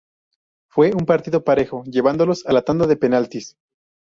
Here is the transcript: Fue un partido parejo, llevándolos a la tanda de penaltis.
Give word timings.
Fue 0.67 0.91
un 0.95 1.05
partido 1.05 1.43
parejo, 1.43 1.83
llevándolos 1.83 2.43
a 2.47 2.53
la 2.53 2.63
tanda 2.63 2.87
de 2.87 2.97
penaltis. 2.97 3.55